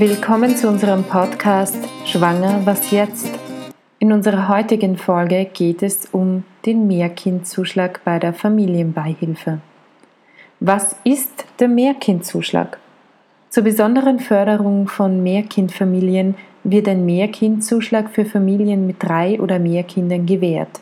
Willkommen 0.00 0.56
zu 0.56 0.66
unserem 0.66 1.04
Podcast 1.04 1.76
Schwanger, 2.06 2.62
was 2.64 2.90
jetzt? 2.90 3.38
In 3.98 4.12
unserer 4.12 4.48
heutigen 4.48 4.96
Folge 4.96 5.44
geht 5.52 5.82
es 5.82 6.08
um 6.10 6.44
den 6.64 6.86
Mehrkindzuschlag 6.86 8.00
bei 8.02 8.18
der 8.18 8.32
Familienbeihilfe. 8.32 9.60
Was 10.58 10.96
ist 11.04 11.44
der 11.58 11.68
Mehrkindzuschlag? 11.68 12.78
Zur 13.50 13.64
besonderen 13.64 14.20
Förderung 14.20 14.88
von 14.88 15.22
Mehrkindfamilien 15.22 16.34
wird 16.64 16.88
ein 16.88 17.04
Mehrkindzuschlag 17.04 18.08
für 18.08 18.24
Familien 18.24 18.86
mit 18.86 19.02
drei 19.02 19.38
oder 19.38 19.58
mehr 19.58 19.82
Kindern 19.82 20.24
gewährt. 20.24 20.80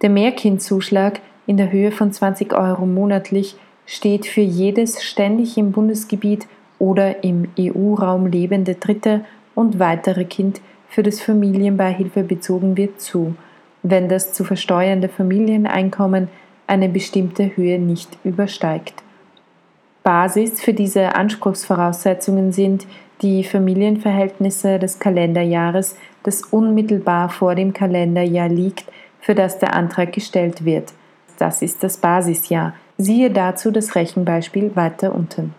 Der 0.00 0.08
Mehrkindzuschlag 0.08 1.20
in 1.46 1.58
der 1.58 1.70
Höhe 1.70 1.92
von 1.92 2.10
20 2.10 2.54
Euro 2.54 2.86
monatlich 2.86 3.56
steht 3.84 4.24
für 4.24 4.40
jedes 4.40 5.02
ständig 5.02 5.58
im 5.58 5.72
Bundesgebiet 5.72 6.46
oder 6.82 7.22
im 7.22 7.46
EU-Raum 7.56 8.26
lebende 8.26 8.74
dritte 8.74 9.24
und 9.54 9.78
weitere 9.78 10.24
Kind 10.24 10.60
für 10.88 11.04
das 11.04 11.20
Familienbeihilfe 11.20 12.24
bezogen 12.24 12.76
wird 12.76 13.00
zu, 13.00 13.36
wenn 13.84 14.08
das 14.08 14.32
zu 14.32 14.42
versteuernde 14.42 15.08
Familieneinkommen 15.08 16.26
eine 16.66 16.88
bestimmte 16.88 17.56
Höhe 17.56 17.78
nicht 17.78 18.18
übersteigt. 18.24 18.94
Basis 20.02 20.60
für 20.60 20.74
diese 20.74 21.14
Anspruchsvoraussetzungen 21.14 22.50
sind 22.50 22.88
die 23.22 23.44
Familienverhältnisse 23.44 24.80
des 24.80 24.98
Kalenderjahres, 24.98 25.96
das 26.24 26.42
unmittelbar 26.42 27.28
vor 27.28 27.54
dem 27.54 27.72
Kalenderjahr 27.72 28.48
liegt, 28.48 28.86
für 29.20 29.36
das 29.36 29.60
der 29.60 29.74
Antrag 29.74 30.12
gestellt 30.12 30.64
wird. 30.64 30.92
Das 31.38 31.62
ist 31.62 31.84
das 31.84 31.98
Basisjahr. 31.98 32.74
Siehe 32.98 33.30
dazu 33.30 33.70
das 33.70 33.94
Rechenbeispiel 33.94 34.74
weiter 34.74 35.14
unten. 35.14 35.54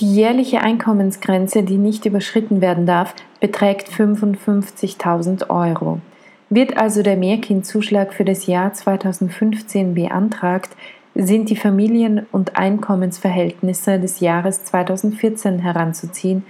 Die 0.00 0.14
jährliche 0.14 0.62
Einkommensgrenze, 0.62 1.62
die 1.62 1.76
nicht 1.76 2.06
überschritten 2.06 2.60
werden 2.60 2.86
darf, 2.86 3.14
beträgt 3.40 3.88
55.000 3.88 5.50
Euro. 5.50 6.00
Wird 6.48 6.76
also 6.76 7.02
der 7.02 7.16
Mehrkindzuschlag 7.16 8.14
für 8.14 8.24
das 8.24 8.46
Jahr 8.46 8.72
2015 8.72 9.94
beantragt, 9.94 10.70
sind 11.14 11.50
die 11.50 11.56
Familien- 11.56 12.26
und 12.32 12.56
Einkommensverhältnisse 12.56 14.00
des 14.00 14.20
Jahres 14.20 14.64
2014 14.64 15.58
heranzuziehen 15.58 16.44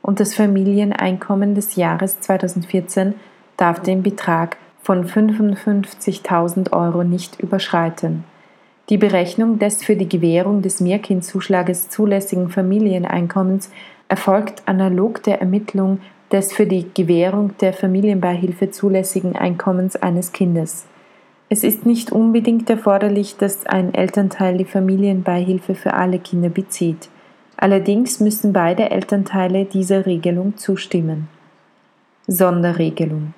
und 0.00 0.20
das 0.20 0.34
Familieneinkommen 0.34 1.54
des 1.54 1.76
Jahres 1.76 2.20
2014 2.20 3.14
darf 3.58 3.80
den 3.80 4.02
Betrag 4.02 4.56
von 4.82 5.06
55.000 5.06 6.72
Euro 6.72 7.04
nicht 7.04 7.38
überschreiten. 7.40 8.24
Die 8.90 8.96
Berechnung 8.96 9.58
des 9.58 9.84
für 9.84 9.96
die 9.96 10.08
Gewährung 10.08 10.62
des 10.62 10.80
Mehrkindzuschlages 10.80 11.90
zulässigen 11.90 12.48
Familieneinkommens 12.48 13.70
erfolgt 14.08 14.62
analog 14.66 15.22
der 15.22 15.40
Ermittlung 15.40 16.00
des 16.32 16.52
für 16.52 16.66
die 16.66 16.86
Gewährung 16.94 17.54
der 17.60 17.74
Familienbeihilfe 17.74 18.70
zulässigen 18.70 19.36
Einkommens 19.36 19.96
eines 19.96 20.32
Kindes. 20.32 20.86
Es 21.50 21.64
ist 21.64 21.84
nicht 21.84 22.12
unbedingt 22.12 22.68
erforderlich, 22.68 23.36
dass 23.36 23.66
ein 23.66 23.92
Elternteil 23.92 24.56
die 24.56 24.64
Familienbeihilfe 24.64 25.74
für 25.74 25.94
alle 25.94 26.18
Kinder 26.18 26.48
bezieht. 26.48 27.08
Allerdings 27.56 28.20
müssen 28.20 28.52
beide 28.52 28.90
Elternteile 28.90 29.64
dieser 29.64 30.06
Regelung 30.06 30.56
zustimmen. 30.56 31.28
Sonderregelung 32.26 33.34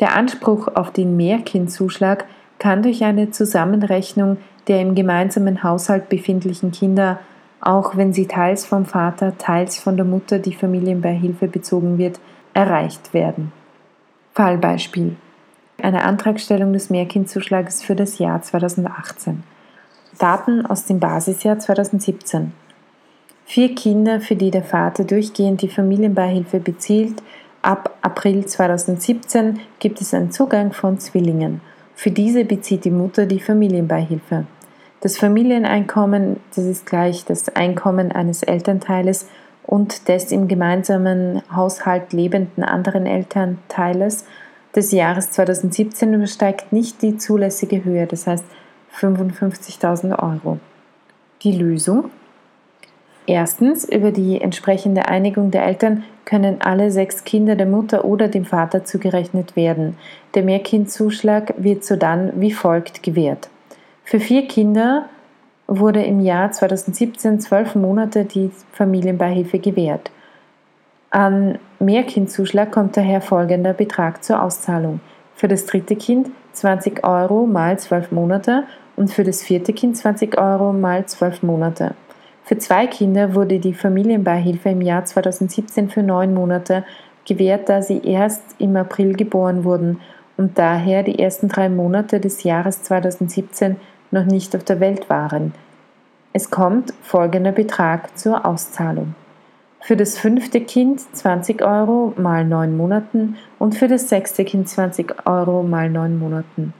Der 0.00 0.14
Anspruch 0.14 0.68
auf 0.74 0.92
den 0.92 1.16
Mehrkindzuschlag 1.16 2.26
kann 2.58 2.82
durch 2.82 3.04
eine 3.04 3.30
Zusammenrechnung 3.30 4.38
der 4.66 4.80
im 4.80 4.94
gemeinsamen 4.94 5.62
Haushalt 5.62 6.08
befindlichen 6.08 6.72
Kinder, 6.72 7.20
auch 7.60 7.96
wenn 7.96 8.12
sie 8.12 8.26
teils 8.26 8.66
vom 8.66 8.84
Vater, 8.84 9.38
teils 9.38 9.78
von 9.78 9.96
der 9.96 10.04
Mutter 10.04 10.38
die 10.38 10.54
Familienbeihilfe 10.54 11.48
bezogen 11.48 11.98
wird, 11.98 12.18
erreicht 12.54 13.14
werden. 13.14 13.52
Fallbeispiel. 14.34 15.16
Eine 15.80 16.04
Antragstellung 16.04 16.72
des 16.72 16.90
Mehrkindzuschlages 16.90 17.82
für 17.82 17.94
das 17.94 18.18
Jahr 18.18 18.42
2018. 18.42 19.42
Daten 20.18 20.64
aus 20.64 20.86
dem 20.86 21.00
Basisjahr 21.00 21.58
2017. 21.58 22.52
Vier 23.44 23.74
Kinder, 23.74 24.20
für 24.20 24.34
die 24.34 24.50
der 24.50 24.64
Vater 24.64 25.04
durchgehend 25.04 25.62
die 25.62 25.68
Familienbeihilfe 25.68 26.58
bezielt. 26.58 27.22
Ab 27.62 27.96
April 28.02 28.46
2017 28.46 29.60
gibt 29.78 30.00
es 30.00 30.14
einen 30.14 30.32
Zugang 30.32 30.72
von 30.72 30.98
Zwillingen. 30.98 31.60
Für 31.96 32.10
diese 32.10 32.44
bezieht 32.44 32.84
die 32.84 32.90
Mutter 32.90 33.24
die 33.24 33.40
Familienbeihilfe. 33.40 34.44
Das 35.00 35.16
Familieneinkommen, 35.16 36.38
das 36.54 36.66
ist 36.66 36.84
gleich 36.84 37.24
das 37.24 37.48
Einkommen 37.56 38.12
eines 38.12 38.42
Elternteiles 38.42 39.26
und 39.62 40.06
des 40.06 40.30
im 40.30 40.46
gemeinsamen 40.46 41.42
Haushalt 41.50 42.12
lebenden 42.12 42.62
anderen 42.64 43.06
Elternteiles 43.06 44.26
des 44.74 44.92
Jahres 44.92 45.30
2017 45.30 46.12
übersteigt 46.12 46.70
nicht 46.70 47.00
die 47.00 47.16
zulässige 47.16 47.82
Höhe, 47.82 48.06
das 48.06 48.26
heißt 48.26 48.44
55.000 48.94 50.22
Euro. 50.22 50.58
Die 51.42 51.52
Lösung? 51.52 52.10
Erstens, 53.26 53.84
über 53.84 54.12
die 54.12 54.40
entsprechende 54.40 55.08
Einigung 55.08 55.50
der 55.50 55.66
Eltern 55.66 56.04
können 56.24 56.60
alle 56.60 56.90
sechs 56.90 57.24
Kinder 57.24 57.56
der 57.56 57.66
Mutter 57.66 58.04
oder 58.04 58.28
dem 58.28 58.44
Vater 58.44 58.84
zugerechnet 58.84 59.56
werden. 59.56 59.96
Der 60.34 60.44
Mehrkindzuschlag 60.44 61.54
wird 61.56 61.84
sodann 61.84 62.32
wie 62.36 62.52
folgt 62.52 63.02
gewährt. 63.02 63.48
Für 64.04 64.20
vier 64.20 64.46
Kinder 64.46 65.08
wurde 65.66 66.04
im 66.04 66.20
Jahr 66.20 66.52
2017 66.52 67.40
zwölf 67.40 67.74
Monate 67.74 68.24
die 68.24 68.50
Familienbeihilfe 68.72 69.58
gewährt. 69.58 70.12
An 71.10 71.58
Mehrkindzuschlag 71.80 72.70
kommt 72.70 72.96
daher 72.96 73.20
folgender 73.20 73.72
Betrag 73.72 74.22
zur 74.22 74.42
Auszahlung. 74.42 75.00
Für 75.34 75.48
das 75.48 75.66
dritte 75.66 75.96
Kind 75.96 76.30
20 76.52 77.04
Euro 77.04 77.46
mal 77.46 77.78
zwölf 77.78 78.12
Monate 78.12 78.64
und 78.94 79.12
für 79.12 79.24
das 79.24 79.42
vierte 79.42 79.72
Kind 79.72 79.96
20 79.96 80.38
Euro 80.38 80.72
mal 80.72 81.06
zwölf 81.06 81.42
Monate. 81.42 81.94
Für 82.46 82.58
zwei 82.58 82.86
Kinder 82.86 83.34
wurde 83.34 83.58
die 83.58 83.74
Familienbeihilfe 83.74 84.68
im 84.68 84.80
Jahr 84.80 85.04
2017 85.04 85.90
für 85.90 86.04
neun 86.04 86.32
Monate 86.32 86.84
gewährt, 87.24 87.68
da 87.68 87.82
sie 87.82 88.00
erst 88.04 88.40
im 88.58 88.76
April 88.76 89.14
geboren 89.14 89.64
wurden 89.64 90.00
und 90.36 90.56
daher 90.56 91.02
die 91.02 91.18
ersten 91.18 91.48
drei 91.48 91.68
Monate 91.68 92.20
des 92.20 92.44
Jahres 92.44 92.84
2017 92.84 93.74
noch 94.12 94.26
nicht 94.26 94.54
auf 94.54 94.62
der 94.62 94.78
Welt 94.78 95.10
waren. 95.10 95.54
Es 96.32 96.48
kommt 96.48 96.94
folgender 97.02 97.50
Betrag 97.50 98.16
zur 98.16 98.46
Auszahlung. 98.46 99.16
Für 99.80 99.96
das 99.96 100.16
fünfte 100.16 100.60
Kind 100.60 101.00
20 101.00 101.62
Euro 101.62 102.14
mal 102.16 102.44
neun 102.44 102.76
Monaten 102.76 103.38
und 103.58 103.74
für 103.74 103.88
das 103.88 104.08
sechste 104.08 104.44
Kind 104.44 104.68
20 104.68 105.26
Euro 105.26 105.64
mal 105.64 105.90
neun 105.90 106.16
Monaten. 106.16 106.74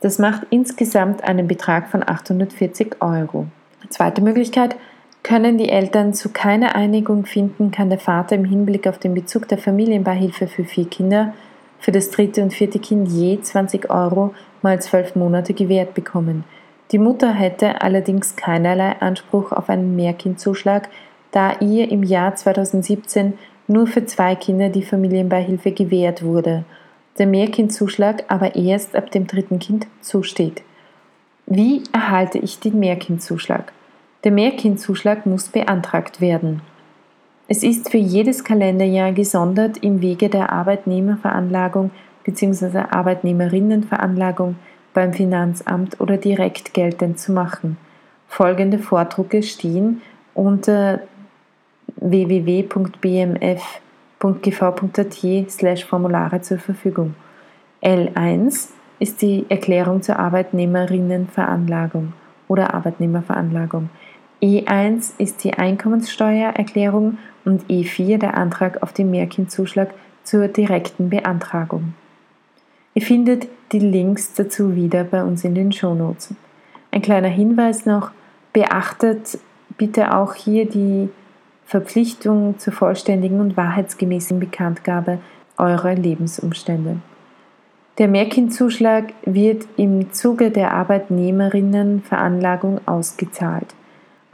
Das 0.00 0.18
macht 0.18 0.44
insgesamt 0.50 1.22
einen 1.22 1.46
Betrag 1.46 1.88
von 1.88 2.02
840 2.02 2.96
Euro. 3.00 3.46
Zweite 3.90 4.20
Möglichkeit, 4.20 4.74
können 5.24 5.58
die 5.58 5.70
Eltern 5.70 6.14
zu 6.14 6.28
keiner 6.28 6.76
Einigung 6.76 7.24
finden, 7.24 7.72
kann 7.72 7.88
der 7.88 7.98
Vater 7.98 8.36
im 8.36 8.44
Hinblick 8.44 8.86
auf 8.86 8.98
den 8.98 9.14
Bezug 9.14 9.48
der 9.48 9.58
Familienbeihilfe 9.58 10.46
für 10.46 10.64
vier 10.64 10.84
Kinder 10.84 11.34
für 11.80 11.92
das 11.92 12.10
dritte 12.10 12.42
und 12.42 12.52
vierte 12.52 12.78
Kind 12.78 13.08
je 13.08 13.40
20 13.40 13.90
Euro 13.90 14.34
mal 14.62 14.80
zwölf 14.80 15.16
Monate 15.16 15.52
gewährt 15.52 15.94
bekommen. 15.94 16.44
Die 16.92 16.98
Mutter 16.98 17.32
hätte 17.32 17.82
allerdings 17.82 18.36
keinerlei 18.36 18.96
Anspruch 19.00 19.52
auf 19.52 19.68
einen 19.68 19.96
Mehrkindzuschlag, 19.96 20.88
da 21.32 21.58
ihr 21.60 21.90
im 21.90 22.02
Jahr 22.02 22.36
2017 22.36 23.34
nur 23.66 23.86
für 23.86 24.04
zwei 24.04 24.34
Kinder 24.34 24.68
die 24.68 24.82
Familienbeihilfe 24.82 25.72
gewährt 25.72 26.22
wurde, 26.22 26.64
der 27.18 27.26
Mehrkindzuschlag 27.26 28.24
aber 28.28 28.56
erst 28.56 28.94
ab 28.94 29.10
dem 29.10 29.26
dritten 29.26 29.58
Kind 29.58 29.86
zusteht. 30.00 30.62
Wie 31.46 31.82
erhalte 31.92 32.38
ich 32.38 32.60
den 32.60 32.78
Mehrkindzuschlag? 32.78 33.72
Der 34.24 34.32
Mehrkindzuschlag 34.32 35.26
muss 35.26 35.50
beantragt 35.50 36.22
werden. 36.22 36.62
Es 37.46 37.62
ist 37.62 37.90
für 37.90 37.98
jedes 37.98 38.42
Kalenderjahr 38.42 39.12
gesondert 39.12 39.76
im 39.76 40.00
Wege 40.00 40.30
der 40.30 40.50
Arbeitnehmerveranlagung 40.50 41.90
bzw. 42.24 42.78
Arbeitnehmerinnenveranlagung 42.90 44.56
beim 44.94 45.12
Finanzamt 45.12 46.00
oder 46.00 46.16
direkt 46.16 46.72
geltend 46.72 47.18
zu 47.18 47.32
machen. 47.32 47.76
Folgende 48.26 48.78
Vordrucke 48.78 49.42
stehen 49.42 50.00
unter 50.32 51.00
www.bmf.gv.at 51.96 52.64
Formulare 55.84 56.40
zur 56.40 56.58
Verfügung. 56.58 57.14
L1 57.82 58.70
ist 58.98 59.20
die 59.20 59.44
Erklärung 59.50 60.00
zur 60.00 60.18
Arbeitnehmerinnenveranlagung 60.18 62.14
oder 62.48 62.72
Arbeitnehmerveranlagung. 62.72 63.90
E1 64.42 65.12
ist 65.18 65.44
die 65.44 65.54
Einkommenssteuererklärung 65.54 67.18
und 67.44 67.64
E4 67.66 68.18
der 68.18 68.36
Antrag 68.36 68.82
auf 68.82 68.92
den 68.92 69.10
Mehrkindzuschlag 69.10 69.94
zur 70.22 70.48
direkten 70.48 71.10
Beantragung. 71.10 71.94
Ihr 72.94 73.02
findet 73.02 73.48
die 73.72 73.80
Links 73.80 74.34
dazu 74.34 74.76
wieder 74.76 75.04
bei 75.04 75.22
uns 75.22 75.44
in 75.44 75.54
den 75.54 75.72
Shownotes. 75.72 76.34
Ein 76.90 77.02
kleiner 77.02 77.28
Hinweis 77.28 77.86
noch, 77.86 78.10
beachtet 78.52 79.38
bitte 79.76 80.16
auch 80.16 80.34
hier 80.34 80.68
die 80.68 81.08
Verpflichtung 81.66 82.58
zur 82.58 82.72
vollständigen 82.72 83.40
und 83.40 83.56
wahrheitsgemäßen 83.56 84.38
Bekanntgabe 84.38 85.18
eurer 85.58 85.94
Lebensumstände. 85.94 86.98
Der 87.98 88.08
Mehrkindzuschlag 88.08 89.12
wird 89.24 89.66
im 89.76 90.12
Zuge 90.12 90.50
der 90.50 90.72
Arbeitnehmerinnenveranlagung 90.72 92.80
ausgezahlt. 92.86 93.74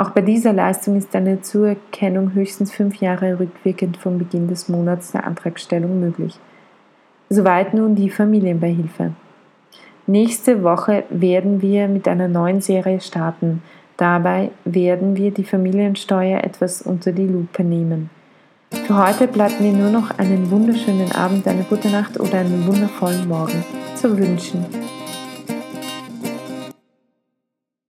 Auch 0.00 0.12
bei 0.12 0.22
dieser 0.22 0.54
Leistung 0.54 0.96
ist 0.96 1.14
eine 1.14 1.42
Zuerkennung 1.42 2.32
höchstens 2.32 2.72
fünf 2.72 3.02
Jahre 3.02 3.38
rückwirkend 3.38 3.98
vom 3.98 4.16
Beginn 4.16 4.48
des 4.48 4.66
Monats 4.70 5.12
der 5.12 5.26
Antragstellung 5.26 6.00
möglich. 6.00 6.38
Soweit 7.28 7.74
nun 7.74 7.96
die 7.96 8.08
Familienbeihilfe. 8.08 9.12
Nächste 10.06 10.62
Woche 10.62 11.04
werden 11.10 11.60
wir 11.60 11.86
mit 11.86 12.08
einer 12.08 12.28
neuen 12.28 12.62
Serie 12.62 13.02
starten. 13.02 13.62
Dabei 13.98 14.52
werden 14.64 15.16
wir 15.18 15.32
die 15.32 15.44
Familiensteuer 15.44 16.44
etwas 16.44 16.80
unter 16.80 17.12
die 17.12 17.26
Lupe 17.26 17.62
nehmen. 17.62 18.08
Für 18.70 19.06
heute 19.06 19.28
bleibt 19.28 19.60
mir 19.60 19.74
nur 19.74 19.90
noch 19.90 20.18
einen 20.18 20.50
wunderschönen 20.50 21.12
Abend, 21.12 21.46
eine 21.46 21.64
gute 21.64 21.90
Nacht 21.90 22.18
oder 22.18 22.38
einen 22.38 22.66
wundervollen 22.66 23.28
Morgen 23.28 23.62
zu 23.96 24.16
wünschen. 24.16 24.64